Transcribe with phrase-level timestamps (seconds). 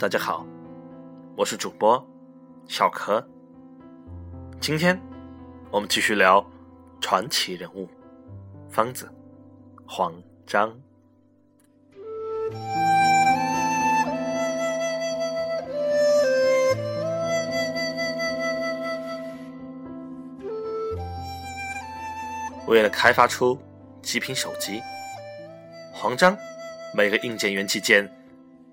[0.00, 0.46] 大家好，
[1.36, 2.02] 我是主播
[2.66, 3.22] 小柯。
[4.58, 4.98] 今天
[5.70, 6.42] 我们继续聊
[7.02, 7.86] 传奇人物
[8.70, 9.12] 方子
[9.86, 10.14] 黄
[10.46, 10.74] 章。
[22.66, 23.60] 为了开发出
[24.00, 24.80] 极品手机，
[25.92, 26.34] 黄章
[26.94, 28.10] 每个硬件元器件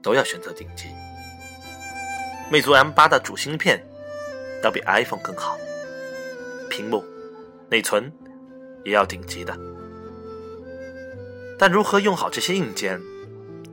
[0.00, 0.86] 都要选择顶级。
[2.48, 3.84] 魅族 M8 的主芯片
[4.62, 5.58] 要比 iPhone 更好，
[6.70, 7.04] 屏幕、
[7.68, 8.12] 内存
[8.84, 9.56] 也要顶级的。
[11.58, 13.00] 但如何用好这些硬件，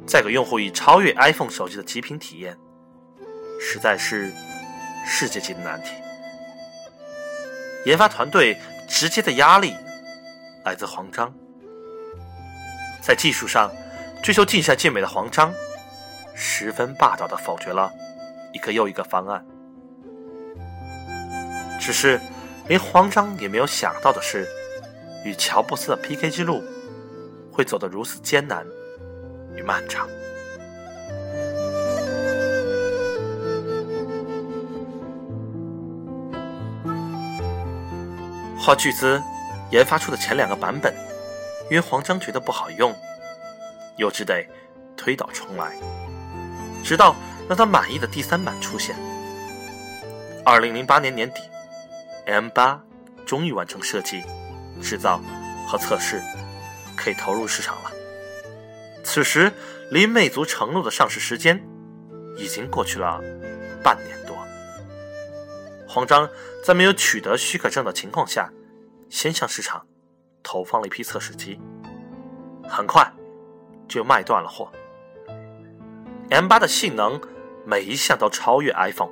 [0.07, 2.57] 再给用户以超越 iPhone 手机的极品体验，
[3.59, 4.31] 实在是
[5.05, 5.91] 世界级的难题。
[7.85, 8.57] 研发团队
[8.89, 9.75] 直接的压力
[10.65, 11.31] 来自黄章，
[13.01, 13.71] 在技术上
[14.23, 15.53] 追求尽善尽美的黄章，
[16.33, 17.91] 十分霸道的否决了。
[18.53, 19.43] 一个又一个方案，
[21.79, 22.21] 只是
[22.67, 24.47] 连黄章也没有想到的是，
[25.25, 26.63] 与乔布斯的 PK 之路
[27.51, 28.65] 会走得如此艰难
[29.55, 30.07] 与漫长。
[38.59, 39.21] 花巨资
[39.71, 40.93] 研发出的前两个版本，
[41.69, 42.95] 因为黄章觉得不好用，
[43.97, 44.45] 又只得
[44.95, 45.75] 推倒重来，
[46.83, 47.15] 直到。
[47.47, 48.95] 让他满意的第三版出现。
[50.45, 51.41] 二零零八年年底
[52.25, 52.81] ，M 八
[53.25, 54.23] 终于完成设计、
[54.81, 55.21] 制造
[55.67, 56.21] 和测试，
[56.97, 57.91] 可以投入市场了。
[59.03, 59.51] 此时，
[59.91, 61.63] 离魅族承诺的上市时间
[62.37, 63.21] 已经过去了
[63.83, 64.35] 半年多。
[65.87, 66.29] 黄章
[66.63, 68.51] 在没有取得许可证的情况下，
[69.09, 69.85] 先向市场
[70.41, 71.59] 投放了一批测试机，
[72.67, 73.09] 很快
[73.87, 74.71] 就卖断了货。
[76.29, 77.21] M 八的性能。
[77.65, 79.11] 每一项都超越 iPhone，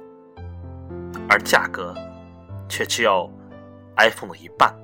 [1.30, 1.96] 而价格
[2.68, 3.32] 却只有
[3.96, 4.76] iPhone 的一半，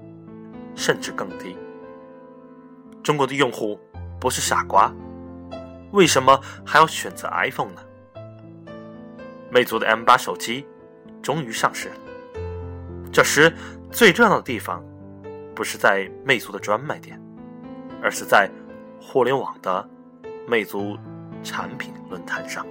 [0.75, 1.57] 甚至更低。
[3.03, 3.79] 中国的用户
[4.19, 4.93] 不是傻瓜，
[5.91, 7.81] 为什么还要选择 iPhone 呢？
[9.49, 10.65] 魅族的 M8 手机
[11.21, 11.95] 终于上市了。
[13.11, 13.53] 这时
[13.91, 14.83] 最热闹的地方，
[15.53, 17.21] 不是在魅族的专卖店，
[18.01, 18.49] 而是在
[19.01, 19.89] 互联网的
[20.47, 20.97] 魅族
[21.43, 22.65] 产品论坛上。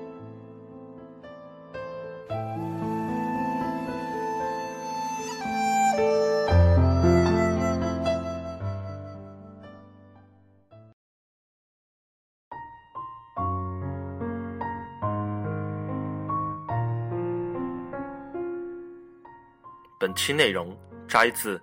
[20.06, 20.72] 本期内容
[21.09, 21.61] 摘自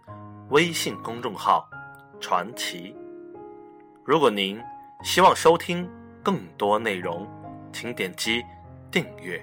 [0.49, 1.65] 微信公众号
[2.19, 2.93] “传奇”。
[4.03, 4.61] 如果您
[5.01, 5.89] 希望收听
[6.21, 7.25] 更多内容，
[7.71, 8.43] 请点击
[8.91, 9.41] 订阅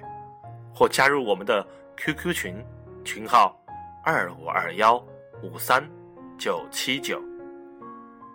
[0.71, 1.65] 或加入我们的
[1.97, 2.63] QQ 群，
[3.03, 3.59] 群号
[4.05, 5.03] 二五二幺
[5.41, 5.83] 五三
[6.37, 7.19] 九七九。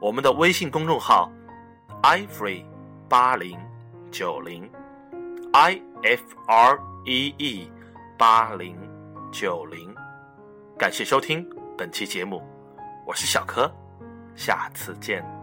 [0.01, 1.31] 我们的微信公众号
[2.03, 2.65] ifree
[3.09, 3.57] 八零
[4.11, 4.69] 九零
[5.53, 7.71] i f r e e
[8.19, 8.77] 八零
[9.31, 9.95] 九零。
[10.79, 11.43] 感谢收听
[11.77, 12.43] 本期节目，
[13.07, 13.73] 我是小柯，
[14.35, 15.36] 下次见。